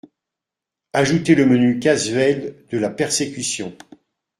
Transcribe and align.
Ajoutez 0.93 1.35
le 1.35 1.45
menu 1.45 1.77
casuel 1.79 2.65
de 2.71 2.79
la 2.79 2.89
persécution. 2.89 3.77